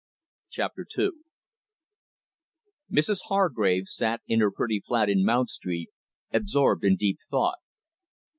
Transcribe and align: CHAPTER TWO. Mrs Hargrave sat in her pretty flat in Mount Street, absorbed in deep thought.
CHAPTER 0.49 0.83
TWO. 0.83 1.11
Mrs 2.91 3.19
Hargrave 3.27 3.87
sat 3.87 4.21
in 4.25 4.39
her 4.39 4.49
pretty 4.49 4.79
flat 4.81 5.09
in 5.11 5.23
Mount 5.23 5.51
Street, 5.51 5.91
absorbed 6.31 6.83
in 6.83 6.95
deep 6.95 7.19
thought. 7.29 7.59